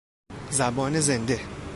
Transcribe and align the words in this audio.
زبان 0.51 0.99
زنده 1.01 1.39